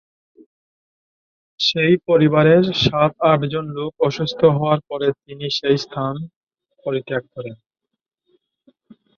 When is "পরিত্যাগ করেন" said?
6.85-7.55